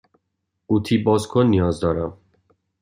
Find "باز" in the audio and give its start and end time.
0.97-1.27